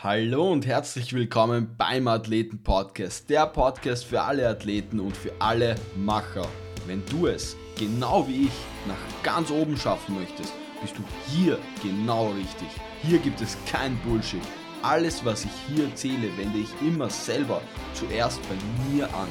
Hallo 0.00 0.52
und 0.52 0.64
herzlich 0.64 1.12
willkommen 1.12 1.74
beim 1.76 2.06
Athleten 2.06 2.62
Podcast, 2.62 3.28
der 3.30 3.46
Podcast 3.46 4.04
für 4.04 4.22
alle 4.22 4.48
Athleten 4.48 5.00
und 5.00 5.16
für 5.16 5.32
alle 5.40 5.74
Macher. 5.96 6.46
Wenn 6.86 7.04
du 7.06 7.26
es 7.26 7.56
genau 7.76 8.24
wie 8.28 8.44
ich 8.44 8.52
nach 8.86 9.24
ganz 9.24 9.50
oben 9.50 9.76
schaffen 9.76 10.14
möchtest, 10.14 10.52
bist 10.80 10.96
du 10.96 11.02
hier 11.26 11.58
genau 11.82 12.28
richtig. 12.28 12.68
Hier 13.02 13.18
gibt 13.18 13.40
es 13.40 13.56
kein 13.66 13.98
Bullshit. 14.04 14.40
Alles, 14.82 15.24
was 15.24 15.44
ich 15.44 15.50
hier 15.66 15.86
erzähle, 15.86 16.30
wende 16.36 16.60
ich 16.60 16.70
immer 16.80 17.10
selber 17.10 17.60
zuerst 17.92 18.38
bei 18.48 18.54
mir 18.94 19.06
an. 19.06 19.28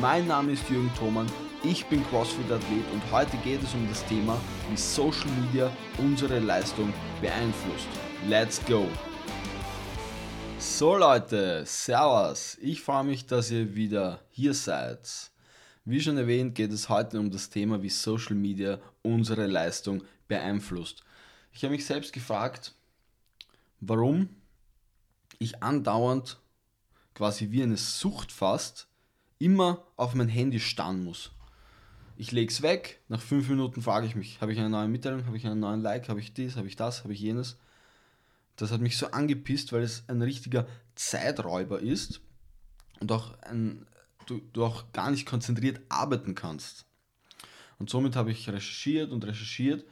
Mein 0.00 0.26
Name 0.26 0.52
ist 0.52 0.66
Jürgen 0.70 0.90
Thoman, 0.98 1.26
ich 1.62 1.84
bin 1.88 2.02
CrossFit-Athlet 2.08 2.84
und 2.90 3.02
heute 3.12 3.36
geht 3.44 3.62
es 3.62 3.74
um 3.74 3.86
das 3.86 4.02
Thema, 4.06 4.40
wie 4.70 4.78
Social 4.78 5.28
Media 5.42 5.70
unsere 5.98 6.38
Leistung 6.38 6.90
beeinflusst. 7.20 7.88
Let's 8.26 8.64
go! 8.64 8.86
So 10.68 10.94
Leute, 10.94 11.64
Servus. 11.64 12.58
Ich 12.60 12.82
freue 12.82 13.04
mich, 13.04 13.24
dass 13.24 13.50
ihr 13.50 13.74
wieder 13.74 14.20
hier 14.28 14.52
seid. 14.52 15.30
Wie 15.86 16.00
schon 16.02 16.18
erwähnt, 16.18 16.54
geht 16.54 16.70
es 16.70 16.90
heute 16.90 17.18
um 17.18 17.30
das 17.30 17.48
Thema, 17.48 17.82
wie 17.82 17.88
Social 17.88 18.34
Media 18.34 18.78
unsere 19.00 19.46
Leistung 19.46 20.02
beeinflusst. 20.28 21.02
Ich 21.52 21.62
habe 21.64 21.72
mich 21.72 21.86
selbst 21.86 22.12
gefragt, 22.12 22.74
warum 23.80 24.28
ich 25.38 25.62
andauernd 25.62 26.38
quasi 27.14 27.50
wie 27.52 27.62
eine 27.62 27.78
Sucht 27.78 28.30
fast 28.30 28.86
immer 29.38 29.82
auf 29.96 30.12
mein 30.14 30.28
Handy 30.28 30.60
starren 30.60 31.04
muss. 31.04 31.30
Ich 32.18 32.32
lege 32.32 32.52
es 32.52 32.60
weg, 32.60 33.00
nach 33.08 33.22
fünf 33.22 33.48
Minuten 33.48 33.80
frage 33.80 34.06
ich 34.06 34.14
mich, 34.14 34.42
habe 34.42 34.52
ich 34.52 34.58
eine 34.58 34.68
neue 34.68 34.88
Mitteilung, 34.88 35.24
habe 35.24 35.38
ich 35.38 35.46
einen 35.46 35.60
neuen 35.60 35.80
Like, 35.80 36.10
habe 36.10 36.20
ich 36.20 36.34
dies, 36.34 36.56
habe 36.56 36.66
ich 36.66 36.76
das, 36.76 37.04
habe 37.04 37.14
ich 37.14 37.20
jenes. 37.20 37.56
Das 38.56 38.70
hat 38.70 38.80
mich 38.80 38.96
so 38.96 39.10
angepisst, 39.10 39.72
weil 39.72 39.82
es 39.82 40.04
ein 40.08 40.22
richtiger 40.22 40.66
Zeiträuber 40.94 41.80
ist 41.80 42.20
und 43.00 43.12
auch 43.12 43.38
ein, 43.42 43.86
du, 44.26 44.40
du 44.52 44.64
auch 44.64 44.92
gar 44.92 45.10
nicht 45.10 45.26
konzentriert 45.26 45.80
arbeiten 45.88 46.34
kannst. 46.34 46.86
Und 47.78 47.90
somit 47.90 48.16
habe 48.16 48.30
ich 48.30 48.48
recherchiert 48.48 49.12
und 49.12 49.24
recherchiert 49.24 49.84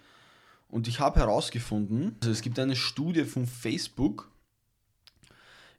und 0.69 0.89
ich 0.89 1.01
habe 1.01 1.21
herausgefunden, 1.21 2.17
also 2.21 2.31
es 2.31 2.41
gibt 2.41 2.59
eine 2.59 2.77
Studie 2.77 3.25
von 3.25 3.47
Facebook, 3.47 4.31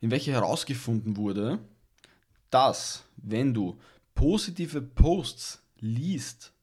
in 0.02 0.12
welcher 0.12 0.34
herausgefunden 0.34 1.18
wurde, 1.18 1.60
dass 2.52 3.04
wenn 3.18 3.54
du 3.54 3.80
positive 4.14 4.82
Posts 4.82 5.64
liest, 5.80 6.54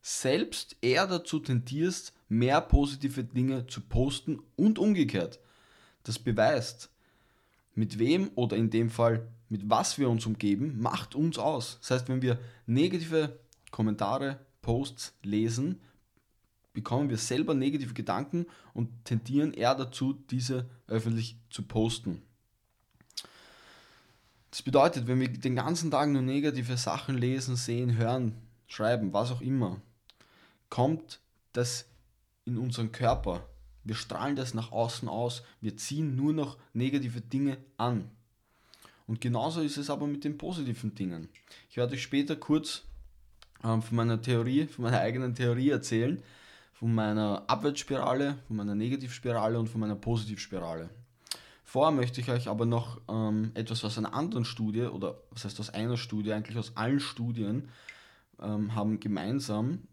selbst 0.00 0.76
eher 0.80 1.06
dazu 1.06 1.40
tendierst, 1.40 2.12
mehr 2.28 2.60
positive 2.60 3.24
Dinge 3.24 3.66
zu 3.66 3.80
posten 3.80 4.40
und 4.54 4.78
umgekehrt. 4.78 5.40
Das 6.06 6.20
beweist, 6.20 6.88
mit 7.74 7.98
wem 7.98 8.30
oder 8.36 8.56
in 8.56 8.70
dem 8.70 8.90
Fall 8.90 9.26
mit 9.48 9.68
was 9.68 9.98
wir 9.98 10.08
uns 10.08 10.24
umgeben, 10.24 10.80
macht 10.80 11.16
uns 11.16 11.36
aus. 11.36 11.78
Das 11.80 11.90
heißt, 11.90 12.08
wenn 12.08 12.22
wir 12.22 12.38
negative 12.66 13.38
Kommentare, 13.72 14.38
Posts 14.62 15.16
lesen, 15.22 15.80
bekommen 16.72 17.08
wir 17.08 17.18
selber 17.18 17.54
negative 17.54 17.92
Gedanken 17.92 18.46
und 18.72 19.04
tendieren 19.04 19.52
eher 19.52 19.74
dazu, 19.74 20.12
diese 20.12 20.68
öffentlich 20.86 21.36
zu 21.50 21.62
posten. 21.62 22.22
Das 24.52 24.62
bedeutet, 24.62 25.08
wenn 25.08 25.18
wir 25.18 25.28
den 25.28 25.56
ganzen 25.56 25.90
Tag 25.90 26.08
nur 26.08 26.22
negative 26.22 26.76
Sachen 26.76 27.18
lesen, 27.18 27.56
sehen, 27.56 27.96
hören, 27.96 28.34
schreiben, 28.68 29.12
was 29.12 29.32
auch 29.32 29.40
immer, 29.40 29.80
kommt 30.70 31.20
das 31.52 31.86
in 32.44 32.58
unseren 32.58 32.92
Körper 32.92 33.44
wir 33.86 33.94
strahlen 33.94 34.34
das 34.34 34.52
nach 34.52 34.72
außen 34.72 35.08
aus. 35.08 35.44
Wir 35.60 35.76
ziehen 35.76 36.16
nur 36.16 36.32
noch 36.32 36.58
negative 36.72 37.20
Dinge 37.20 37.56
an. 37.76 38.10
Und 39.06 39.20
genauso 39.20 39.60
ist 39.60 39.76
es 39.76 39.90
aber 39.90 40.08
mit 40.08 40.24
den 40.24 40.36
positiven 40.36 40.92
Dingen. 40.96 41.28
Ich 41.70 41.76
werde 41.76 41.94
euch 41.94 42.02
später 42.02 42.34
kurz 42.34 42.82
ähm, 43.62 43.80
von 43.82 43.96
meiner 43.96 44.20
Theorie, 44.20 44.66
von 44.66 44.86
meiner 44.86 44.98
eigenen 44.98 45.36
Theorie 45.36 45.70
erzählen, 45.70 46.20
von 46.72 46.92
meiner 46.92 47.44
Abwärtsspirale, 47.46 48.38
von 48.48 48.56
meiner 48.56 48.74
Negativspirale 48.74 49.56
und 49.56 49.68
von 49.68 49.80
meiner 49.80 49.94
Positivspirale. 49.94 50.90
Vorher 51.62 51.94
möchte 51.94 52.20
ich 52.20 52.28
euch 52.28 52.48
aber 52.48 52.66
noch 52.66 53.00
ähm, 53.08 53.52
etwas 53.54 53.84
aus 53.84 53.98
einer 53.98 54.14
anderen 54.14 54.44
Studie, 54.44 54.82
oder 54.82 55.16
was 55.30 55.44
heißt 55.44 55.60
aus 55.60 55.70
einer 55.70 55.96
Studie, 55.96 56.32
eigentlich 56.32 56.58
aus 56.58 56.76
allen 56.76 56.98
Studien, 56.98 57.68
ähm, 58.40 58.74
haben 58.74 58.98
gemeinsam, 58.98 59.86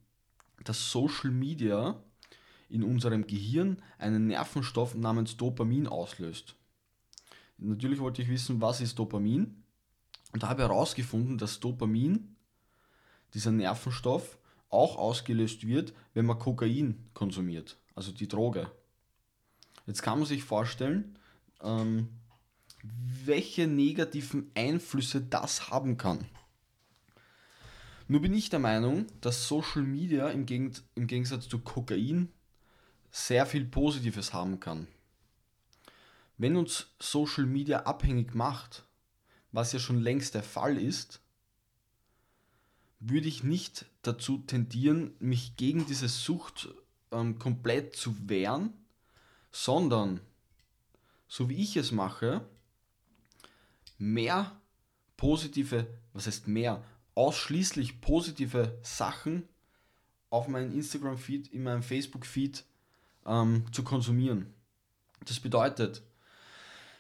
dass 0.64 0.92
Social 0.92 1.30
Media 1.30 2.02
in 2.74 2.84
unserem 2.84 3.28
Gehirn 3.28 3.78
einen 4.00 4.26
Nervenstoff 4.26 4.96
namens 4.96 5.38
Dopamin 5.38 5.86
auslöst. 5.86 6.56
Natürlich 7.60 8.00
wollte 8.00 8.24
ich 8.24 8.30
wissen, 8.30 8.62
was 8.62 8.82
ist 8.82 8.98
Dopamin 8.98 9.64
und 10.32 10.44
habe 10.44 10.64
herausgefunden, 10.64 11.38
dass 11.38 11.60
Dopamin, 11.60 12.36
dieser 13.36 13.52
Nervenstoff, 13.52 14.40
auch 14.70 14.98
ausgelöst 14.98 15.68
wird, 15.68 15.94
wenn 16.16 16.26
man 16.26 16.40
Kokain 16.40 17.06
konsumiert, 17.14 17.78
also 17.94 18.12
die 18.12 18.28
Droge. 18.28 18.72
Jetzt 19.86 20.02
kann 20.02 20.18
man 20.18 20.28
sich 20.28 20.44
vorstellen, 20.44 21.20
ähm, 21.62 22.10
welche 22.82 23.68
negativen 23.68 24.50
Einflüsse 24.56 25.22
das 25.22 25.70
haben 25.70 25.98
kann. 25.98 26.26
Nur 28.08 28.22
bin 28.22 28.34
ich 28.34 28.50
der 28.50 28.60
Meinung, 28.60 29.06
dass 29.22 29.48
Social 29.48 29.84
Media 29.84 30.30
im, 30.30 30.48
Gegensatz 30.48 31.48
zu 31.48 31.60
Kokain 31.60 32.30
sehr 33.14 33.46
viel 33.46 33.64
Positives 33.64 34.34
haben 34.34 34.60
kann. 34.60 34.88
Wenn 36.38 36.58
uns 36.58 36.88
Social 37.00 37.46
Media 37.46 37.84
abhängig 37.84 38.34
macht, 38.34 38.84
was 39.52 39.72
ja 39.72 39.80
schon 39.80 40.02
längst 40.02 40.34
der 40.34 40.42
Fall 40.42 40.78
ist, 40.78 41.22
würde 43.00 43.28
ich 43.28 43.44
nicht 43.44 43.86
dazu 44.02 44.40
tendieren, 44.40 45.14
mich 45.20 45.56
gegen 45.58 45.86
diese 45.86 46.08
Sucht 46.08 46.70
ähm, 47.12 47.38
komplett 47.38 47.96
zu 47.96 48.28
wehren, 48.28 48.74
sondern, 49.52 50.20
so 51.28 51.50
wie 51.50 51.62
ich 51.62 51.78
es 51.78 51.92
mache, 51.92 52.44
mehr 54.00 54.60
positive, 55.18 55.88
was 56.14 56.26
heißt 56.26 56.48
mehr, 56.48 56.84
ausschließlich 57.14 58.02
positive 58.02 58.80
Sachen 58.82 59.48
auf 60.32 60.48
meinem 60.48 60.74
Instagram-Feed, 60.74 61.50
in 61.50 61.62
meinem 61.62 61.84
Facebook-Feed 61.84 62.66
ähm, 63.26 63.66
zu 63.72 63.84
konsumieren. 63.84 64.54
Das 65.26 65.40
bedeutet, 65.40 66.04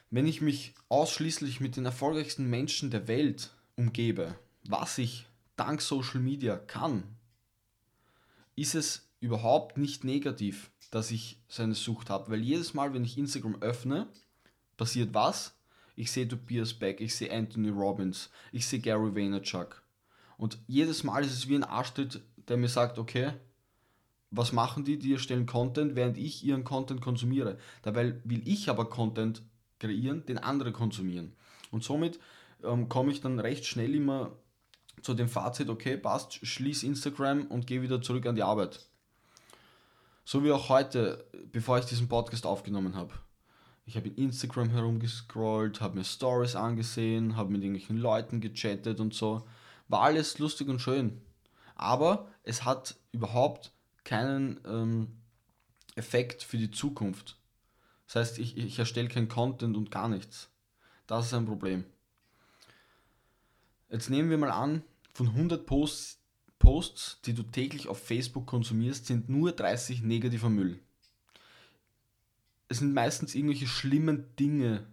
wenn 0.09 0.27
ich 0.27 0.41
mich 0.41 0.75
ausschließlich 0.89 1.59
mit 1.59 1.75
den 1.75 1.85
erfolgreichsten 1.85 2.49
Menschen 2.49 2.91
der 2.91 3.07
Welt 3.07 3.51
umgebe, 3.75 4.35
was 4.63 4.97
ich 4.97 5.25
dank 5.55 5.81
Social 5.81 6.19
Media 6.19 6.57
kann, 6.57 7.03
ist 8.55 8.75
es 8.75 9.09
überhaupt 9.19 9.77
nicht 9.77 10.03
negativ, 10.03 10.69
dass 10.91 11.11
ich 11.11 11.39
so 11.47 11.63
eine 11.63 11.75
Sucht 11.75 12.09
habe. 12.09 12.31
Weil 12.31 12.41
jedes 12.41 12.73
Mal, 12.73 12.93
wenn 12.93 13.03
ich 13.03 13.17
Instagram 13.17 13.61
öffne, 13.61 14.07
passiert 14.77 15.13
was? 15.13 15.55
Ich 15.95 16.11
sehe 16.11 16.27
Tobias 16.27 16.73
Beck, 16.73 17.01
ich 17.01 17.15
sehe 17.15 17.31
Anthony 17.31 17.69
Robbins, 17.69 18.29
ich 18.51 18.65
sehe 18.65 18.79
Gary 18.79 19.15
Vaynerchuk. 19.15 19.81
Und 20.37 20.57
jedes 20.67 21.03
Mal 21.03 21.23
ist 21.23 21.33
es 21.33 21.47
wie 21.47 21.55
ein 21.55 21.63
Arschtritt, 21.63 22.21
der 22.47 22.57
mir 22.57 22.67
sagt, 22.67 22.97
okay, 22.97 23.33
was 24.35 24.51
machen 24.51 24.83
die? 24.83 24.97
Die 24.97 25.13
erstellen 25.13 25.45
Content, 25.45 25.95
während 25.95 26.17
ich 26.17 26.43
ihren 26.43 26.63
Content 26.63 27.01
konsumiere. 27.01 27.57
Dabei 27.83 28.15
will 28.23 28.41
ich 28.45 28.69
aber 28.69 28.89
Content 28.89 29.43
kreieren, 29.79 30.25
den 30.25 30.39
andere 30.39 30.71
konsumieren. 30.71 31.33
Und 31.71 31.83
somit 31.83 32.19
ähm, 32.63 32.89
komme 32.89 33.11
ich 33.11 33.21
dann 33.21 33.39
recht 33.39 33.65
schnell 33.65 33.93
immer 33.93 34.31
zu 35.01 35.13
dem 35.13 35.27
Fazit, 35.27 35.69
okay, 35.69 35.97
passt, 35.97 36.45
schließ 36.45 36.83
Instagram 36.83 37.45
und 37.47 37.67
gehe 37.67 37.81
wieder 37.81 38.01
zurück 38.01 38.25
an 38.25 38.35
die 38.35 38.43
Arbeit. 38.43 38.87
So 40.25 40.43
wie 40.43 40.51
auch 40.51 40.69
heute, 40.69 41.25
bevor 41.51 41.77
ich 41.79 41.85
diesen 41.85 42.07
Podcast 42.07 42.45
aufgenommen 42.45 42.95
habe. 42.95 43.13
Ich 43.85 43.97
habe 43.97 44.07
in 44.07 44.15
Instagram 44.15 44.69
herumgescrollt, 44.69 45.81
habe 45.81 45.97
mir 45.97 46.05
Stories 46.05 46.55
angesehen, 46.55 47.35
habe 47.35 47.51
mit 47.51 47.61
irgendwelchen 47.61 47.97
Leuten 47.97 48.39
gechattet 48.39 48.99
und 49.01 49.13
so. 49.13 49.45
War 49.89 50.01
alles 50.01 50.39
lustig 50.39 50.69
und 50.69 50.79
schön. 50.79 51.21
Aber 51.75 52.27
es 52.43 52.63
hat 52.63 52.95
überhaupt 53.11 53.73
keinen 54.03 54.59
ähm, 54.65 55.07
Effekt 55.95 56.43
für 56.43 56.57
die 56.57 56.71
Zukunft. 56.71 57.37
Das 58.07 58.15
heißt, 58.15 58.39
ich, 58.39 58.57
ich 58.57 58.79
erstelle 58.79 59.07
kein 59.07 59.27
Content 59.27 59.77
und 59.77 59.91
gar 59.91 60.09
nichts. 60.09 60.49
Das 61.07 61.27
ist 61.27 61.33
ein 61.33 61.45
Problem. 61.45 61.85
Jetzt 63.89 64.09
nehmen 64.09 64.29
wir 64.29 64.37
mal 64.37 64.51
an, 64.51 64.83
von 65.13 65.27
100 65.27 65.65
Posts, 65.65 66.19
Posts, 66.59 67.21
die 67.25 67.33
du 67.33 67.43
täglich 67.43 67.87
auf 67.87 68.01
Facebook 68.01 68.47
konsumierst, 68.47 69.05
sind 69.05 69.29
nur 69.29 69.51
30 69.51 70.01
negativer 70.01 70.49
Müll. 70.49 70.79
Es 72.69 72.79
sind 72.79 72.93
meistens 72.93 73.35
irgendwelche 73.35 73.67
schlimmen 73.67 74.35
Dinge, 74.37 74.87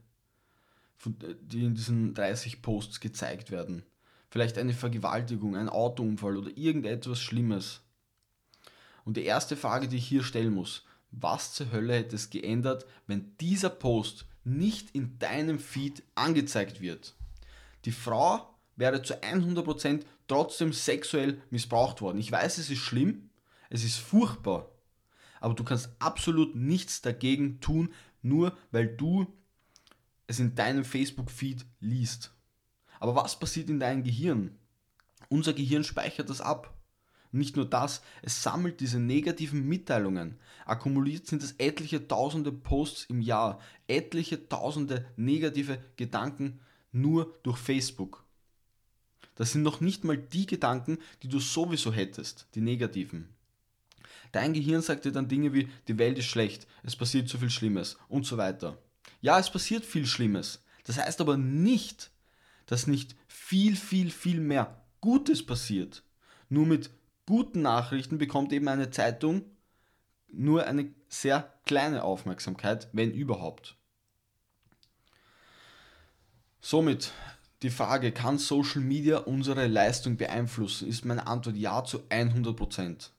die 1.41 1.65
in 1.65 1.75
diesen 1.75 2.13
30 2.13 2.61
Posts 2.61 3.01
gezeigt 3.01 3.51
werden. 3.51 3.85
Vielleicht 4.29 4.59
eine 4.59 4.75
Vergewaltigung, 4.75 5.57
ein 5.57 5.69
Autounfall 5.69 6.37
oder 6.37 6.51
irgendetwas 6.57 7.21
Schlimmes. 7.21 7.81
Und 9.05 9.17
die 9.17 9.25
erste 9.25 9.57
Frage, 9.57 9.89
die 9.89 9.97
ich 9.97 10.07
hier 10.07 10.23
stellen 10.23 10.55
muss, 10.55 10.85
was 11.11 11.55
zur 11.55 11.73
Hölle 11.73 11.95
hätte 11.95 12.17
es 12.17 12.31
geändert, 12.31 12.87
wenn 13.07 13.37
dieser 13.39 13.71
Post 13.71 14.27
nicht 14.45 14.95
in 14.95 15.19
deinem 15.19 15.59
Feed 15.59 16.03
angezeigt 16.15 16.81
wird. 16.81 17.15
Die 17.85 17.93
Frau 17.93 18.55
wäre 18.77 19.03
zu 19.03 19.15
100% 19.15 20.03
trotzdem 20.29 20.73
sexuell 20.73 21.43
missbraucht 21.51 22.01
worden. 22.01 22.19
Ich 22.19 22.31
weiß, 22.31 22.59
es 22.59 22.71
ist 22.71 22.79
schlimm, 22.79 23.31
es 23.69 23.85
ist 23.85 23.97
furchtbar, 23.97 24.71
aber 25.41 25.55
du 25.55 25.65
kannst 25.65 25.91
absolut 25.99 26.55
nichts 26.55 27.03
dagegen 27.03 27.61
tun, 27.61 27.93
nur 28.23 28.57
weil 28.71 28.87
du 28.87 29.27
es 30.27 30.39
in 30.39 30.55
deinem 30.55 30.85
Facebook-Feed 30.85 31.67
liest. 31.81 32.33
Aber 33.01 33.15
was 33.15 33.39
passiert 33.39 33.69
in 33.71 33.81
deinem 33.81 34.05
Gehirn? 34.05 34.57
Unser 35.29 35.53
Gehirn 35.53 35.85
speichert 35.85 36.29
das 36.31 36.41
ab. 36.41 36.75
Nicht 37.33 37.57
nur 37.57 37.65
das, 37.65 38.03
es 38.23 38.43
sammelt 38.43 38.81
diese 38.81 38.99
negativen 38.99 39.67
Mitteilungen. 39.69 40.39
Akkumuliert 40.65 41.27
sind 41.27 41.43
es 41.43 41.55
etliche 41.59 42.09
tausende 42.09 42.51
Posts 42.51 43.05
im 43.05 43.21
Jahr, 43.21 43.61
etliche 43.87 44.49
tausende 44.49 45.07
negative 45.17 45.79
Gedanken 45.97 46.61
nur 46.93 47.39
durch 47.43 47.59
Facebook. 47.59 48.25
Das 49.37 49.53
sind 49.53 49.63
noch 49.63 49.81
nicht 49.81 50.05
mal 50.05 50.19
die 50.19 50.47
Gedanken, 50.47 50.99
die 51.23 51.29
du 51.29 51.39
sowieso 51.39 51.93
hättest, 51.93 52.49
die 52.55 52.61
negativen. 52.61 53.29
Dein 54.33 54.53
Gehirn 54.53 54.83
sagt 54.83 55.05
dir 55.05 55.13
dann 55.13 55.29
Dinge 55.29 55.53
wie, 55.55 55.69
die 55.89 55.99
Welt 55.99 56.19
ist 56.19 56.27
schlecht, 56.27 56.67
es 56.83 56.97
passiert 56.97 57.29
zu 57.29 57.39
viel 57.39 57.51
Schlimmes 57.51 57.97
und 58.09 58.27
so 58.27 58.37
weiter. 58.37 58.79
Ja, 59.21 59.39
es 59.39 59.51
passiert 59.51 59.85
viel 59.85 60.07
Schlimmes. 60.07 60.63
Das 60.85 60.99
heißt 60.99 61.21
aber 61.21 61.37
nicht, 61.37 62.11
dass 62.67 62.87
nicht 62.87 63.17
viel, 63.29 63.77
viel, 63.77 64.11
viel 64.11 64.41
mehr 64.41 64.85
Gutes 65.01 65.45
passiert. 65.45 66.03
Nur 66.49 66.67
mit 66.67 66.91
guten 67.31 67.63
Nachrichten 67.63 68.19
bekommt 68.19 68.53
eben 68.53 68.67
eine 68.67 68.91
Zeitung 68.91 69.45
nur 70.33 70.67
eine 70.67 70.93
sehr 71.09 71.53
kleine 71.65 72.03
Aufmerksamkeit, 72.03 72.89
wenn 72.93 73.13
überhaupt. 73.13 73.77
Somit 76.61 77.13
die 77.63 77.71
Frage, 77.71 78.11
kann 78.11 78.39
Social 78.39 78.81
Media 78.81 79.19
unsere 79.19 79.69
Leistung 79.69 80.17
beeinflussen, 80.17 80.89
ist 80.89 81.05
meine 81.05 81.29
Antwort 81.29 81.57
ja 81.57 81.85
zu 81.85 82.01
100%. 82.09 83.11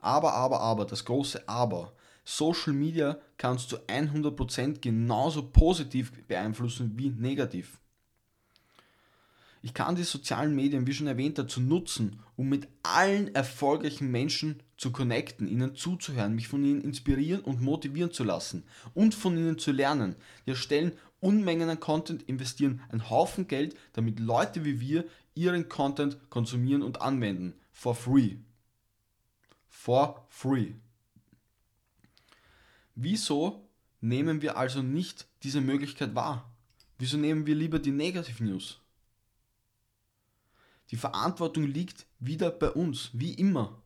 Aber, 0.00 0.34
aber, 0.34 0.60
aber, 0.60 0.84
das 0.84 1.06
große 1.06 1.48
Aber. 1.48 1.94
Social 2.24 2.74
Media 2.74 3.18
kannst 3.38 3.72
du 3.72 3.76
100% 3.76 4.80
genauso 4.80 5.48
positiv 5.50 6.12
beeinflussen 6.26 6.92
wie 6.98 7.08
negativ. 7.08 7.80
Ich 9.66 9.74
kann 9.74 9.96
die 9.96 10.04
sozialen 10.04 10.54
Medien, 10.54 10.86
wie 10.86 10.94
schon 10.94 11.08
erwähnt, 11.08 11.38
dazu 11.38 11.60
nutzen, 11.60 12.20
um 12.36 12.48
mit 12.48 12.68
allen 12.84 13.34
erfolgreichen 13.34 14.12
Menschen 14.12 14.62
zu 14.76 14.92
connecten, 14.92 15.48
ihnen 15.48 15.74
zuzuhören, 15.74 16.36
mich 16.36 16.46
von 16.46 16.64
ihnen 16.64 16.82
inspirieren 16.82 17.40
und 17.40 17.60
motivieren 17.60 18.12
zu 18.12 18.22
lassen 18.22 18.62
und 18.94 19.16
von 19.16 19.36
ihnen 19.36 19.58
zu 19.58 19.72
lernen. 19.72 20.14
Wir 20.44 20.54
erstellen 20.54 20.92
Unmengen 21.18 21.68
an 21.68 21.80
Content, 21.80 22.22
investieren 22.28 22.80
einen 22.90 23.10
Haufen 23.10 23.48
Geld, 23.48 23.76
damit 23.92 24.20
Leute 24.20 24.64
wie 24.64 24.78
wir 24.78 25.04
ihren 25.34 25.68
Content 25.68 26.16
konsumieren 26.30 26.84
und 26.84 27.02
anwenden. 27.02 27.54
For 27.72 27.96
free. 27.96 28.36
For 29.66 30.24
free. 30.28 30.74
Wieso 32.94 33.68
nehmen 34.00 34.42
wir 34.42 34.58
also 34.58 34.80
nicht 34.80 35.26
diese 35.42 35.60
Möglichkeit 35.60 36.14
wahr? 36.14 36.54
Wieso 37.00 37.16
nehmen 37.16 37.46
wir 37.46 37.56
lieber 37.56 37.80
die 37.80 37.90
Negative 37.90 38.44
News? 38.44 38.80
Die 40.90 40.96
Verantwortung 40.96 41.64
liegt 41.64 42.06
wieder 42.18 42.50
bei 42.50 42.70
uns, 42.70 43.10
wie 43.12 43.34
immer. 43.34 43.82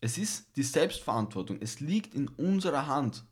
Es 0.00 0.18
ist 0.18 0.56
die 0.56 0.62
Selbstverantwortung. 0.62 1.58
Es 1.60 1.80
liegt 1.80 2.14
in 2.14 2.28
unserer 2.28 2.86
Hand, 2.86 3.24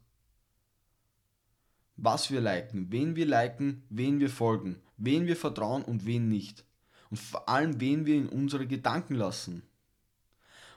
was 1.96 2.30
wir 2.30 2.40
liken, 2.40 2.90
wen 2.90 3.16
wir 3.16 3.26
liken, 3.26 3.82
wen 3.90 4.20
wir 4.20 4.30
folgen, 4.30 4.80
wen 4.96 5.26
wir 5.26 5.36
vertrauen 5.36 5.82
und 5.82 6.06
wen 6.06 6.28
nicht. 6.28 6.64
Und 7.10 7.18
vor 7.18 7.48
allem, 7.48 7.78
wen 7.80 8.06
wir 8.06 8.16
in 8.16 8.28
unsere 8.28 8.66
Gedanken 8.66 9.14
lassen. 9.14 9.62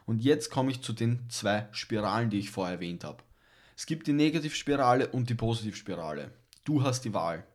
Und 0.05 0.21
jetzt 0.21 0.51
komme 0.51 0.71
ich 0.71 0.81
zu 0.81 0.91
den 0.91 1.29
zwei 1.29 1.67
Spiralen, 1.71 2.29
die 2.29 2.39
ich 2.39 2.51
vorher 2.51 2.75
erwähnt 2.75 3.03
habe. 3.03 3.23
Es 3.77 3.85
gibt 3.85 4.07
die 4.07 4.13
Negativspirale 4.13 5.07
und 5.07 5.29
die 5.29 5.35
Positivspirale. 5.35 6.31
Du 6.63 6.83
hast 6.83 7.05
die 7.05 7.13
Wahl. 7.13 7.45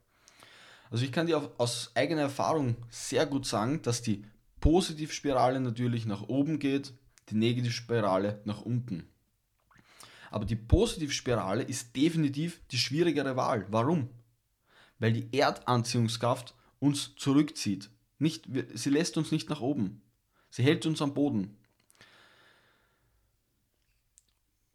Also 0.91 1.05
ich 1.05 1.13
kann 1.13 1.27
dir 1.27 1.53
aus 1.57 1.93
eigener 1.95 2.23
Erfahrung 2.23 2.77
sehr 2.91 3.25
gut 3.25 3.47
sagen, 3.47 3.81
dass 3.83 4.03
die 4.03 4.25
Positivspirale 4.61 5.61
natürlich 5.61 6.05
nach 6.05 6.23
oben 6.29 6.59
geht, 6.59 6.93
die 7.31 7.37
Negativspirale 7.37 8.43
nach 8.45 8.63
unten. 8.63 9.09
Aber 10.31 10.45
die 10.45 10.57
Positivspirale 10.57 11.63
ist 11.63 11.97
definitiv 11.97 12.61
die 12.71 12.79
schwierigere 12.79 13.37
Wahl. 13.37 13.67
Warum? 13.71 14.11
Weil 14.99 15.13
die 15.13 15.37
Erdanziehungskraft 15.37 16.55
uns 16.79 17.15
zurückzieht. 17.17 17.91
Nicht, 18.19 18.49
sie 18.75 18.91
lässt 18.91 19.17
uns 19.17 19.33
nicht 19.33 19.49
nach 19.49 19.61
oben. 19.61 20.03
Sie 20.51 20.63
hält 20.63 20.85
uns 20.87 21.01
am 21.01 21.15
Boden. 21.15 21.57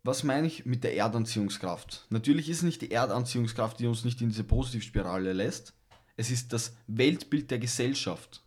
Was 0.04 0.24
meine 0.24 0.48
ich 0.48 0.66
mit 0.66 0.84
der 0.84 0.96
Erdanziehungskraft? 0.96 2.06
Natürlich 2.10 2.50
ist 2.50 2.58
es 2.58 2.64
nicht 2.64 2.82
die 2.82 2.92
Erdanziehungskraft, 2.92 3.80
die 3.80 3.88
uns 3.88 4.06
nicht 4.06 4.22
in 4.22 4.30
diese 4.30 4.44
Positivspirale 4.44 5.34
lässt, 5.34 5.75
es 6.18 6.32
ist 6.32 6.54
das 6.54 6.76
Weltbild 6.88 7.52
der 7.52 7.60
Gesellschaft. 7.60 8.42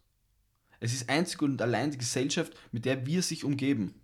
Es 0.80 0.92
ist 0.92 1.08
einzig 1.08 1.42
und 1.42 1.60
allein 1.60 1.90
die 1.90 1.98
Gesellschaft, 1.98 2.54
mit 2.72 2.84
der 2.84 3.06
wir 3.06 3.22
sich 3.22 3.44
umgeben. 3.44 3.94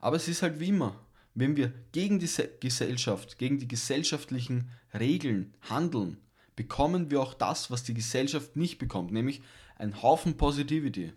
Aber 0.00 0.16
es 0.16 0.28
ist 0.28 0.42
halt 0.42 0.58
wie 0.58 0.68
immer, 0.68 0.98
wenn 1.34 1.56
wir 1.56 1.72
gegen 1.92 2.18
die 2.18 2.28
Gesellschaft, 2.60 3.38
gegen 3.38 3.58
die 3.58 3.68
gesellschaftlichen 3.68 4.70
Regeln 4.92 5.54
handeln, 5.62 6.18
bekommen 6.56 7.10
wir 7.10 7.20
auch 7.20 7.34
das, 7.34 7.70
was 7.70 7.84
die 7.84 7.94
Gesellschaft 7.94 8.56
nicht 8.56 8.78
bekommt, 8.78 9.12
nämlich 9.12 9.42
ein 9.76 10.02
Haufen 10.02 10.36
Positivity. 10.36 11.12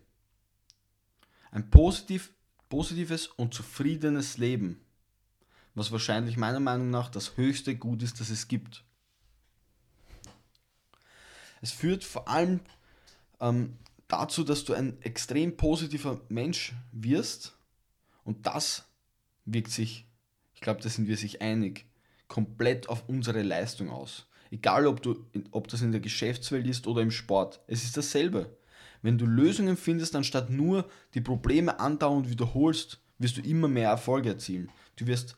Ein 1.52 1.70
positiv, 1.70 2.32
positives 2.70 3.28
und 3.28 3.54
zufriedenes 3.54 4.38
Leben, 4.38 4.82
was 5.74 5.92
wahrscheinlich 5.92 6.38
meiner 6.38 6.60
Meinung 6.60 6.90
nach 6.90 7.10
das 7.10 7.38
höchste 7.38 7.76
Gut 7.76 8.04
ist, 8.04 8.20
das 8.20 8.30
es 8.30 8.48
gibt. 8.48 8.84
Es 11.66 11.72
führt 11.72 12.04
vor 12.04 12.28
allem 12.28 12.60
ähm, 13.42 13.74
dazu, 14.08 14.44
dass 14.44 14.66
du 14.66 14.76
ein 14.76 15.02
extrem 15.02 15.58
positiver 15.58 16.22
Mensch 16.30 16.76
wirst 16.92 17.58
und 18.24 18.46
das 18.46 18.86
wirkt 19.46 19.72
sich, 19.72 20.06
ich 20.54 20.62
glaube, 20.62 20.84
da 20.84 20.90
sind 20.90 21.08
wir 21.08 21.18
sich 21.18 21.42
einig, 21.42 21.88
komplett 22.28 22.88
auf 22.88 23.10
unsere 23.10 23.42
Leistung 23.42 23.90
aus. 23.90 24.28
Egal, 24.52 24.86
ob, 24.86 25.02
du, 25.02 25.26
ob 25.50 25.68
das 25.68 25.82
in 25.82 25.92
der 25.92 26.02
Geschäftswelt 26.02 26.68
ist 26.68 26.86
oder 26.86 27.02
im 27.02 27.10
Sport, 27.10 27.60
es 27.66 27.84
ist 27.84 27.98
dasselbe. 27.98 28.56
Wenn 29.02 29.18
du 29.18 29.26
Lösungen 29.26 29.76
findest, 29.76 30.16
anstatt 30.16 30.52
nur 30.52 30.88
die 31.16 31.22
Probleme 31.22 31.80
andauernd 31.80 32.30
wiederholst, 32.30 33.00
wirst 33.18 33.38
du 33.38 33.42
immer 33.42 33.68
mehr 33.68 33.90
Erfolge 33.90 34.30
erzielen. 34.30 34.70
Du 34.98 35.08
wirst 35.08 35.36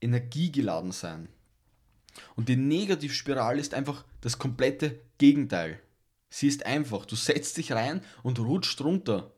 energiegeladen 0.00 0.90
sein. 0.90 1.28
Und 2.36 2.48
die 2.48 2.56
Negativspirale 2.56 3.60
ist 3.60 3.74
einfach 3.74 4.04
das 4.20 4.38
komplette 4.38 5.00
Gegenteil. 5.18 5.80
Sie 6.30 6.48
ist 6.48 6.66
einfach. 6.66 7.06
Du 7.06 7.16
setzt 7.16 7.56
dich 7.56 7.72
rein 7.72 8.02
und 8.22 8.38
rutscht 8.38 8.80
runter. 8.80 9.32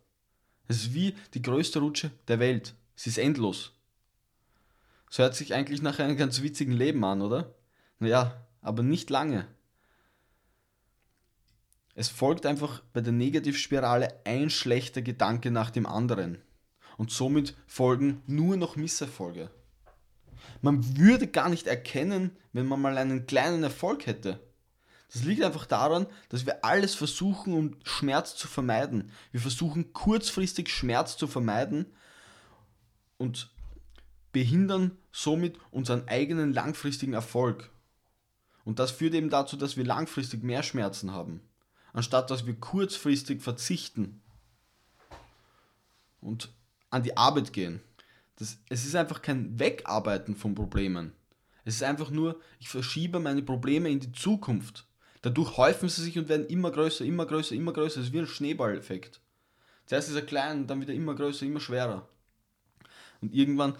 Es 0.68 0.76
ist 0.76 0.94
wie 0.94 1.14
die 1.34 1.42
größte 1.42 1.80
Rutsche 1.80 2.10
der 2.28 2.38
Welt. 2.38 2.74
Sie 2.94 3.10
ist 3.10 3.18
endlos. 3.18 3.72
Das 5.08 5.18
hört 5.18 5.34
sich 5.34 5.54
eigentlich 5.54 5.82
nach 5.82 5.98
einem 5.98 6.16
ganz 6.16 6.42
witzigen 6.42 6.72
Leben 6.72 7.04
an, 7.04 7.22
oder? 7.22 7.54
Naja, 7.98 8.46
aber 8.62 8.82
nicht 8.82 9.10
lange. 9.10 9.46
Es 11.94 12.08
folgt 12.08 12.46
einfach 12.46 12.82
bei 12.92 13.00
der 13.00 13.12
Negativspirale 13.12 14.20
ein 14.24 14.48
schlechter 14.50 15.02
Gedanke 15.02 15.50
nach 15.50 15.70
dem 15.70 15.86
anderen. 15.86 16.38
Und 16.96 17.10
somit 17.10 17.56
folgen 17.66 18.22
nur 18.26 18.56
noch 18.56 18.76
Misserfolge. 18.76 19.50
Man 20.60 20.96
würde 20.98 21.26
gar 21.26 21.48
nicht 21.48 21.66
erkennen, 21.66 22.36
wenn 22.52 22.66
man 22.66 22.80
mal 22.80 22.98
einen 22.98 23.26
kleinen 23.26 23.62
Erfolg 23.62 24.06
hätte. 24.06 24.40
Das 25.12 25.24
liegt 25.24 25.42
einfach 25.42 25.66
daran, 25.66 26.06
dass 26.28 26.46
wir 26.46 26.64
alles 26.64 26.94
versuchen, 26.94 27.52
um 27.52 27.76
Schmerz 27.84 28.36
zu 28.36 28.46
vermeiden. 28.46 29.10
Wir 29.32 29.40
versuchen 29.40 29.92
kurzfristig 29.92 30.68
Schmerz 30.68 31.16
zu 31.16 31.26
vermeiden 31.26 31.86
und 33.18 33.50
behindern 34.32 34.96
somit 35.10 35.58
unseren 35.72 36.06
eigenen 36.06 36.52
langfristigen 36.52 37.12
Erfolg. 37.12 37.70
Und 38.64 38.78
das 38.78 38.92
führt 38.92 39.14
eben 39.14 39.30
dazu, 39.30 39.56
dass 39.56 39.76
wir 39.76 39.84
langfristig 39.84 40.44
mehr 40.44 40.62
Schmerzen 40.62 41.10
haben, 41.12 41.40
anstatt 41.92 42.30
dass 42.30 42.46
wir 42.46 42.54
kurzfristig 42.54 43.42
verzichten 43.42 44.22
und 46.20 46.52
an 46.90 47.02
die 47.02 47.16
Arbeit 47.16 47.52
gehen. 47.52 47.80
Das, 48.40 48.58
es 48.70 48.86
ist 48.86 48.96
einfach 48.96 49.20
kein 49.20 49.60
Wegarbeiten 49.60 50.34
von 50.34 50.54
Problemen. 50.54 51.12
Es 51.66 51.74
ist 51.74 51.82
einfach 51.82 52.10
nur, 52.10 52.40
ich 52.58 52.70
verschiebe 52.70 53.20
meine 53.20 53.42
Probleme 53.42 53.90
in 53.90 54.00
die 54.00 54.12
Zukunft. 54.12 54.86
Dadurch 55.20 55.58
häufen 55.58 55.90
sie 55.90 56.02
sich 56.02 56.18
und 56.18 56.30
werden 56.30 56.46
immer 56.46 56.70
größer, 56.70 57.04
immer 57.04 57.26
größer, 57.26 57.54
immer 57.54 57.74
größer. 57.74 58.00
Es 58.00 58.06
ist 58.06 58.12
wie 58.14 58.20
ein 58.20 58.26
Schneeballeffekt. 58.26 59.20
Zuerst 59.84 60.08
ist 60.08 60.14
er 60.14 60.22
klein, 60.22 60.66
dann 60.66 60.80
wieder 60.80 60.94
immer 60.94 61.14
größer, 61.14 61.44
immer 61.44 61.60
schwerer. 61.60 62.08
Und 63.20 63.34
irgendwann 63.34 63.76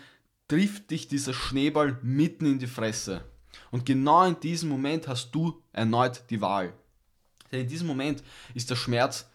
trifft 0.47 0.91
dich 0.91 1.09
dieser 1.09 1.33
Schneeball 1.33 1.99
mitten 2.03 2.45
in 2.45 2.59
die 2.59 2.67
Fresse. 2.67 3.25
Und 3.71 3.87
genau 3.87 4.27
in 4.27 4.39
diesem 4.41 4.69
Moment 4.69 5.09
hast 5.09 5.35
du 5.35 5.63
erneut 5.73 6.25
die 6.29 6.43
Wahl. 6.43 6.75
Denn 7.51 7.63
in 7.63 7.69
diesem 7.69 7.87
Moment 7.87 8.23
ist 8.53 8.69
der 8.69 8.77
Schmerz, 8.77 9.31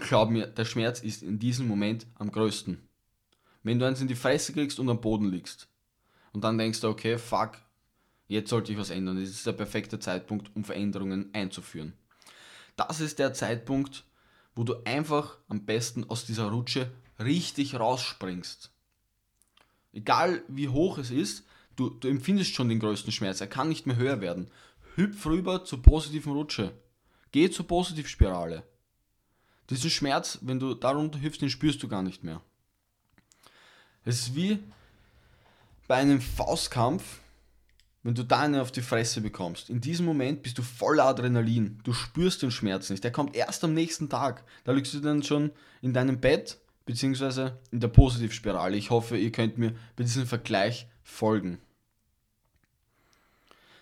glaub 0.00 0.30
mir, 0.30 0.48
der 0.48 0.64
Schmerz 0.64 1.00
ist 1.00 1.22
in 1.22 1.38
diesem 1.38 1.68
Moment 1.68 2.08
am 2.16 2.32
größten. 2.32 2.87
Wenn 3.62 3.78
du 3.78 3.86
eins 3.86 4.00
in 4.00 4.08
die 4.08 4.14
Fresse 4.14 4.52
kriegst 4.52 4.78
und 4.78 4.88
am 4.88 5.00
Boden 5.00 5.30
liegst 5.30 5.68
und 6.32 6.44
dann 6.44 6.58
denkst 6.58 6.80
du, 6.80 6.88
okay, 6.88 7.18
fuck, 7.18 7.58
jetzt 8.28 8.50
sollte 8.50 8.72
ich 8.72 8.78
was 8.78 8.90
ändern. 8.90 9.20
Das 9.20 9.28
ist 9.28 9.46
der 9.46 9.52
perfekte 9.52 9.98
Zeitpunkt, 9.98 10.54
um 10.54 10.64
Veränderungen 10.64 11.30
einzuführen. 11.32 11.94
Das 12.76 13.00
ist 13.00 13.18
der 13.18 13.34
Zeitpunkt, 13.34 14.04
wo 14.54 14.64
du 14.64 14.76
einfach 14.84 15.38
am 15.48 15.64
besten 15.64 16.08
aus 16.08 16.24
dieser 16.24 16.50
Rutsche 16.50 16.90
richtig 17.18 17.78
rausspringst. 17.78 18.70
Egal 19.92 20.42
wie 20.48 20.68
hoch 20.68 20.98
es 20.98 21.10
ist, 21.10 21.44
du, 21.76 21.90
du 21.90 22.08
empfindest 22.08 22.54
schon 22.54 22.68
den 22.68 22.80
größten 22.80 23.12
Schmerz. 23.12 23.40
Er 23.40 23.46
kann 23.46 23.68
nicht 23.68 23.86
mehr 23.86 23.96
höher 23.96 24.20
werden. 24.20 24.50
Hüpf 24.94 25.26
rüber 25.26 25.64
zur 25.64 25.82
positiven 25.82 26.32
Rutsche. 26.32 26.72
Geh 27.32 27.50
zur 27.50 27.66
Positivspirale. 27.66 28.64
Diesen 29.70 29.90
Schmerz, 29.90 30.38
wenn 30.42 30.58
du 30.58 30.74
darunter 30.74 31.20
hüpfst, 31.20 31.40
den 31.40 31.50
spürst 31.50 31.82
du 31.82 31.88
gar 31.88 32.02
nicht 32.02 32.24
mehr. 32.24 32.40
Es 34.04 34.20
ist 34.20 34.34
wie 34.34 34.58
bei 35.86 35.96
einem 35.96 36.20
Faustkampf, 36.20 37.20
wenn 38.02 38.14
du 38.14 38.24
da 38.24 38.40
eine 38.40 38.62
auf 38.62 38.72
die 38.72 38.82
Fresse 38.82 39.20
bekommst. 39.20 39.70
In 39.70 39.80
diesem 39.80 40.06
Moment 40.06 40.42
bist 40.42 40.56
du 40.58 40.62
voller 40.62 41.04
Adrenalin. 41.04 41.80
Du 41.82 41.92
spürst 41.92 42.42
den 42.42 42.50
Schmerz 42.50 42.90
nicht. 42.90 43.02
Der 43.04 43.12
kommt 43.12 43.34
erst 43.34 43.64
am 43.64 43.74
nächsten 43.74 44.08
Tag. 44.08 44.44
Da 44.64 44.72
liegst 44.72 44.94
du 44.94 45.00
dann 45.00 45.22
schon 45.22 45.50
in 45.82 45.92
deinem 45.92 46.20
Bett, 46.20 46.58
beziehungsweise 46.86 47.58
in 47.70 47.80
der 47.80 47.88
Positivspirale. 47.88 48.76
Ich 48.76 48.90
hoffe, 48.90 49.16
ihr 49.16 49.32
könnt 49.32 49.58
mir 49.58 49.72
bei 49.96 50.04
diesem 50.04 50.26
Vergleich 50.26 50.86
folgen. 51.02 51.58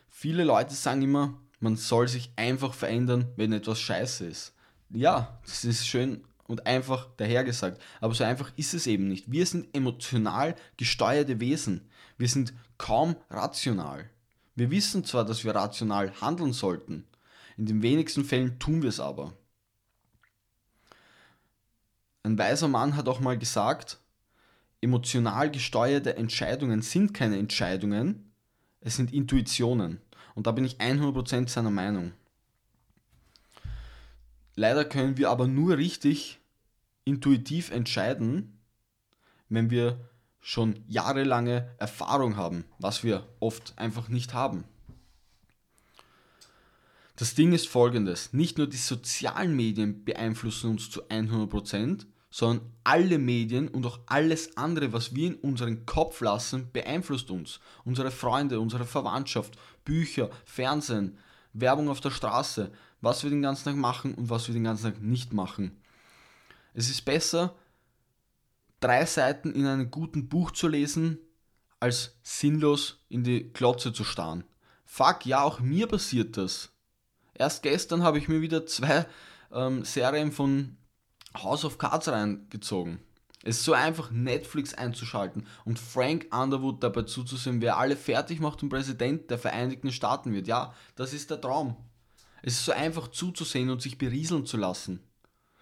Viele 0.09 0.45
Leute 0.45 0.75
sagen 0.75 1.03
immer, 1.03 1.35
man 1.61 1.77
soll 1.77 2.09
sich 2.09 2.31
einfach 2.37 2.73
verändern, 2.73 3.27
wenn 3.37 3.53
etwas 3.53 3.79
scheiße 3.81 4.27
ist. 4.27 4.55
Ja, 4.91 5.39
das 5.45 5.65
ist 5.65 5.87
schön 5.87 6.25
und 6.47 6.67
einfach 6.67 7.09
dahergesagt, 7.17 7.81
aber 8.01 8.15
so 8.15 8.25
einfach 8.25 8.53
ist 8.57 8.75
es 8.75 8.87
eben 8.87 9.09
nicht. 9.09 9.31
Wir 9.31 9.47
sind 9.47 9.75
emotional 9.75 10.55
gesteuerte 10.77 11.41
Wesen. 11.41 11.89
Wir 12.19 12.29
sind 12.29 12.55
kaum 12.79 13.17
rational. 13.31 14.09
Wir 14.55 14.71
wissen 14.71 15.05
zwar, 15.05 15.25
dass 15.25 15.45
wir 15.45 15.55
rational 15.55 16.13
handeln 16.21 16.53
sollten, 16.53 17.05
in 17.57 17.67
den 17.67 17.83
wenigsten 17.83 18.25
Fällen 18.25 18.59
tun 18.59 18.83
wir 18.83 18.89
es 18.89 19.01
aber. 19.01 19.33
Ein 22.23 22.39
weiser 22.39 22.69
Mann 22.69 22.97
hat 22.97 23.09
auch 23.09 23.21
mal 23.21 23.39
gesagt, 23.39 23.99
emotional 24.81 25.51
gesteuerte 25.51 26.17
Entscheidungen 26.17 26.83
sind 26.83 27.15
keine 27.15 27.39
Entscheidungen, 27.39 28.33
es 28.81 28.97
sind 28.97 29.13
Intuitionen. 29.13 30.01
Und 30.35 30.47
da 30.47 30.53
bin 30.53 30.65
ich 30.65 30.79
100% 30.79 31.49
seiner 31.49 31.71
Meinung. 31.71 32.13
Leider 34.57 34.87
können 34.87 35.19
wir 35.19 35.31
aber 35.31 35.47
nur 35.47 35.77
richtig 35.77 36.41
intuitiv 37.05 37.71
entscheiden, 37.71 38.59
wenn 39.49 39.71
wir 39.71 40.01
schon 40.41 40.83
jahrelange 40.89 41.69
Erfahrung 41.79 42.37
haben, 42.37 42.65
was 42.79 43.05
wir 43.05 43.27
oft 43.39 43.75
einfach 43.77 44.09
nicht 44.09 44.33
haben. 44.33 44.65
Das 47.17 47.35
Ding 47.35 47.53
ist 47.53 47.69
folgendes, 47.69 48.33
nicht 48.33 48.59
nur 48.59 48.67
die 48.67 48.77
sozialen 48.77 49.55
Medien 49.55 50.05
beeinflussen 50.05 50.71
uns 50.71 50.91
zu 50.91 51.05
100%, 51.05 52.07
sondern 52.31 52.71
alle 52.85 53.19
Medien 53.19 53.69
und 53.69 53.87
auch 53.87 54.01
alles 54.07 54.57
andere, 54.57 54.93
was 54.93 55.15
wir 55.15 55.29
in 55.29 55.35
unseren 55.37 55.87
Kopf 55.87 56.21
lassen, 56.21 56.71
beeinflusst 56.73 57.31
uns. 57.31 57.61
Unsere 57.85 58.11
Freunde, 58.11 58.61
unsere 58.61 58.85
Verwandtschaft, 58.85 59.57
Bücher, 59.85 60.31
Fernsehen, 60.45 61.19
Werbung 61.55 61.89
auf 61.89 62.01
der 62.01 62.11
Straße, 62.11 62.71
was 63.07 63.23
wir 63.23 63.31
den 63.31 63.41
ganzen 63.41 63.67
Tag 63.67 63.77
machen 63.77 64.15
und 64.15 64.31
was 64.31 64.49
wir 64.49 64.53
den 64.53 64.65
ganzen 64.65 64.93
Tag 64.93 65.01
nicht 65.01 65.33
machen. 65.33 65.81
Es 66.75 66.91
ist 66.91 67.05
besser, 67.05 67.55
drei 68.81 69.07
Seiten 69.07 69.53
in 69.53 69.65
einem 69.65 69.93
guten 69.93 70.29
Buch 70.29 70.51
zu 70.51 70.67
lesen, 70.67 71.21
als 71.79 72.19
sinnlos 72.25 73.05
in 73.09 73.23
die 73.23 73.53
Klotze 73.53 73.93
zu 73.93 74.03
starren. 74.03 74.43
Fuck, 74.85 75.25
ja, 75.25 75.43
auch 75.43 75.61
mir 75.61 75.87
passiert 75.87 76.37
das. 76.37 76.73
Erst 77.35 77.63
gestern 77.63 78.03
habe 78.03 78.19
ich 78.19 78.27
mir 78.27 78.41
wieder 78.41 78.67
zwei 78.67 79.07
ähm, 79.53 79.85
Serien 79.85 80.33
von 80.33 80.77
House 81.37 81.65
of 81.65 81.79
Cards 81.79 82.09
reingezogen. 82.09 82.99
Es 83.45 83.59
ist 83.59 83.65
so 83.65 83.73
einfach, 83.73 84.11
Netflix 84.11 84.75
einzuschalten 84.75 85.47
und 85.65 85.79
Frank 85.79 86.27
Underwood 86.35 86.83
dabei 86.83 87.03
zuzusehen, 87.03 87.61
wer 87.61 87.77
alle 87.77 87.95
fertig 87.95 88.41
macht 88.41 88.65
und 88.65 88.69
Präsident 88.71 89.31
der 89.31 89.39
Vereinigten 89.39 89.93
Staaten 89.93 90.33
wird. 90.33 90.49
Ja, 90.49 90.75
das 90.97 91.13
ist 91.13 91.31
der 91.31 91.41
Traum. 91.41 91.77
Es 92.47 92.53
ist 92.55 92.65
so 92.67 92.71
einfach 92.71 93.09
zuzusehen 93.09 93.71
und 93.71 93.83
sich 93.83 93.99
berieseln 93.99 94.47
zu 94.47 94.57
lassen. 94.57 95.01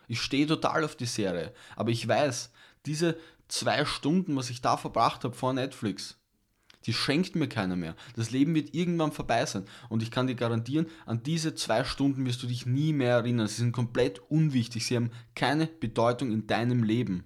Ich 0.07 0.21
stehe 0.21 0.47
total 0.47 0.85
auf 0.85 0.97
die 0.97 1.07
Serie, 1.07 1.55
aber 1.77 1.91
ich 1.91 2.07
weiß, 2.07 2.51
diese 2.85 3.17
zwei 3.49 3.87
Stunden, 3.87 4.37
was 4.37 4.51
ich 4.51 4.61
da 4.61 4.77
verbracht 4.77 5.25
habe 5.25 5.35
vor 5.35 5.55
Netflix, 5.55 6.19
die 6.85 6.93
schenkt 6.93 7.37
mir 7.37 7.49
keiner 7.49 7.75
mehr. 7.75 7.97
Das 8.17 8.33
Leben 8.33 8.55
wird 8.55 8.75
irgendwann 8.75 9.13
vorbei 9.13 9.47
sein. 9.47 9.65
Und 9.89 10.03
ich 10.03 10.11
kann 10.11 10.27
dir 10.27 10.35
garantieren, 10.35 10.85
an 11.07 11.23
diese 11.23 11.55
zwei 11.55 11.85
Stunden 11.85 12.27
wirst 12.27 12.43
du 12.43 12.47
dich 12.47 12.67
nie 12.67 12.93
mehr 12.93 13.15
erinnern. 13.15 13.49
Sie 13.49 13.63
sind 13.63 13.73
komplett 13.73 14.21
unwichtig. 14.31 14.85
Sie 14.85 14.97
haben 14.97 15.11
keine 15.35 15.67
Bedeutung 15.67 16.33
in 16.33 16.47
deinem 16.47 16.83
Leben. 16.83 17.25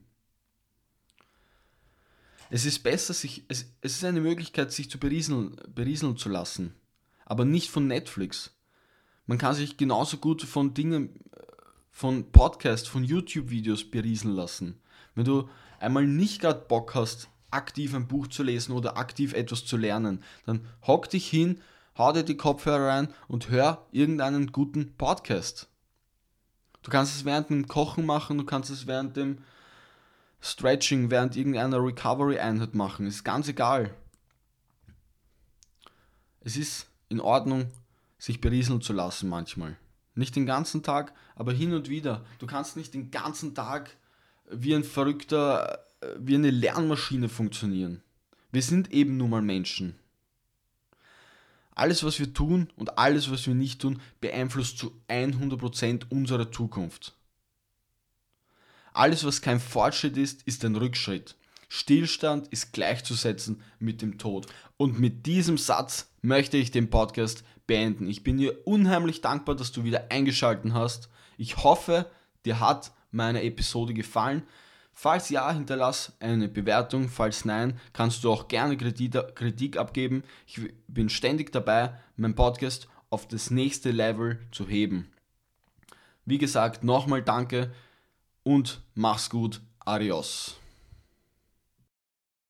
Es 2.49 2.65
ist 2.65 2.85
besser, 2.85 3.13
sich, 3.13 3.43
es, 3.49 3.75
es 3.81 3.97
ist 3.97 4.05
eine 4.05 4.21
Möglichkeit, 4.21 4.71
sich 4.71 4.89
zu 4.89 4.99
berieseln, 4.99 5.57
berieseln 5.75 6.17
zu 6.17 6.29
lassen. 6.29 6.77
Aber 7.27 7.45
nicht 7.45 7.71
von 7.71 7.89
Netflix. 7.89 8.55
Man 9.29 9.37
kann 9.37 9.55
sich 9.55 9.77
genauso 9.77 10.17
gut 10.17 10.43
von 10.43 10.73
Dingen, 10.73 11.21
von 11.91 12.33
Podcasts, 12.33 12.89
von 12.89 13.05
YouTube-Videos 13.05 13.91
berieseln 13.91 14.35
lassen. 14.35 14.81
Wenn 15.15 15.27
du 15.27 15.51
einmal 15.79 16.07
nicht 16.07 16.41
gerade 16.41 16.65
Bock 16.67 16.95
hast, 16.95 17.29
aktiv 17.51 17.95
ein 17.95 18.09
Buch 18.09 18.29
zu 18.29 18.43
lesen 18.43 18.73
oder 18.73 18.97
aktiv 18.97 19.35
etwas 19.35 19.67
zu 19.67 19.77
lernen, 19.77 20.25
dann 20.47 20.67
hock 20.87 21.11
dich 21.11 21.29
hin, 21.29 21.61
hau 21.99 22.11
dir 22.13 22.23
die 22.23 22.39
Kopfhörer 22.39 22.89
rein 22.89 23.09
und 23.29 23.51
hör 23.51 23.87
irgendeinen 23.93 24.51
guten 24.51 24.95
Podcast. 24.97 25.69
Du 26.83 26.91
kannst 26.91 27.15
es 27.15 27.27
während 27.27 27.51
dem 27.51 27.69
Kochen 27.69 28.07
machen, 28.07 28.39
du 28.39 28.45
kannst 28.45 28.71
es 28.71 28.87
während 28.87 29.15
dem 29.19 29.45
Stretching, 30.41 31.11
während 31.11 31.37
irgendeiner 31.37 31.85
Recovery-Einheit 31.85 32.75
machen. 32.75 33.07
Ist 33.07 33.25
ganz 33.25 33.47
egal. 33.47 33.95
Es 36.41 36.57
ist 36.57 36.87
in 37.11 37.21
Ordnung, 37.21 37.71
sich 38.19 38.41
berieseln 38.41 38.81
zu 38.81 38.93
lassen 38.93 39.29
manchmal. 39.29 39.77
Nicht 40.15 40.37
den 40.37 40.47
ganzen 40.47 40.83
Tag, 40.83 41.13
aber 41.37 41.53
hin 41.53 41.73
und 41.73 41.89
wieder. 41.89 42.25
Du 42.39 42.47
kannst 42.47 42.77
nicht 42.77 42.95
den 42.95 43.11
ganzen 43.11 43.55
Tag 43.55 43.97
wie 44.51 44.75
ein 44.75 44.85
Verrückter 44.85 45.85
wie 46.19 46.35
eine 46.35 46.51
Lernmaschine 46.51 47.29
funktionieren. 47.29 48.03
Wir 48.51 48.63
sind 48.63 48.93
eben 48.93 49.17
nun 49.17 49.31
mal 49.31 49.43
Menschen. 49.43 49.99
Alles, 51.75 52.03
was 52.03 52.19
wir 52.19 52.33
tun 52.33 52.69
und 52.77 52.99
alles, 52.99 53.31
was 53.31 53.47
wir 53.47 53.55
nicht 53.55 53.81
tun, 53.81 54.01
beeinflusst 54.21 54.79
zu 54.79 55.01
100% 55.09 56.07
unsere 56.11 56.51
Zukunft. 56.51 57.15
Alles, 58.93 59.25
was 59.25 59.43
kein 59.43 59.61
Fortschritt 59.61 60.17
ist, 60.17 60.43
ist 60.43 60.65
ein 60.65 60.75
Rückschritt. 60.75 61.37
Stillstand 61.69 62.49
ist 62.49 62.73
gleichzusetzen 62.73 63.63
mit 63.79 64.03
dem 64.03 64.19
Tod. 64.19 64.47
Und 64.77 64.99
mit 64.99 65.27
diesem 65.27 65.59
Satz 65.59 66.11
möchte 66.23 66.57
ich 66.57 66.71
den 66.71 66.91
Podcast 66.91 67.45
beenden. 67.67 68.09
Ich 68.09 68.25
bin 68.25 68.39
dir 68.39 68.67
unheimlich 68.67 69.21
dankbar, 69.21 69.55
dass 69.55 69.73
du 69.73 69.85
wieder 69.85 70.07
eingeschaltet 70.11 70.73
hast. 70.73 71.11
Ich 71.37 71.59
hoffe, 71.59 72.11
dir 72.45 72.61
hat 72.61 72.93
meine 73.11 73.43
Episode 73.43 73.95
gefallen. 73.95 74.43
Falls 74.93 75.29
ja, 75.29 75.53
hinterlass 75.53 76.15
eine 76.19 76.49
Bewertung. 76.49 77.09
Falls 77.09 77.45
nein, 77.45 77.79
kannst 77.93 78.25
du 78.25 78.33
auch 78.33 78.49
gerne 78.49 78.77
Kritik 78.77 79.77
abgeben. 79.77 80.25
Ich 80.47 80.61
bin 80.89 81.09
ständig 81.09 81.53
dabei, 81.53 81.93
meinen 82.17 82.35
Podcast 82.35 82.89
auf 83.11 83.29
das 83.29 83.51
nächste 83.51 83.93
Level 83.93 84.41
zu 84.51 84.67
heben. 84.67 85.09
Wie 86.25 86.39
gesagt, 86.39 86.83
nochmal 86.83 87.23
danke 87.23 87.73
und 88.43 88.83
mach's 88.95 89.31
gut. 89.31 89.61
Adios. 89.79 90.59